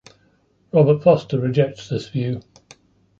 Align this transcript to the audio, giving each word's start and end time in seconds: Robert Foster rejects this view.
Robert 0.73 1.03
Foster 1.03 1.37
rejects 1.39 1.89
this 1.89 2.09
view. 2.09 2.41